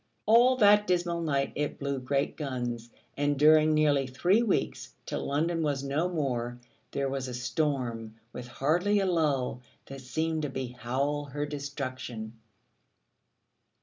All 0.25 0.55
that 0.57 0.87
dismal 0.87 1.21
night 1.21 1.53
it 1.53 1.77
blew 1.77 1.99
great 1.99 2.35
guns: 2.35 2.89
and 3.15 3.37
during 3.37 3.75
nearly 3.75 4.07
three 4.07 4.41
weeks, 4.41 4.95
till 5.05 5.23
London 5.27 5.61
was 5.61 5.83
no 5.83 6.09
more, 6.09 6.57
there 6.89 7.07
was 7.07 7.27
a 7.27 7.35
storm, 7.35 8.15
with 8.33 8.47
hardly 8.47 8.99
a 8.99 9.05
lull, 9.05 9.61
that 9.85 10.01
seemed 10.01 10.41
to 10.41 10.49
behowl 10.49 11.25
her 11.25 11.45
destruction. 11.45 12.33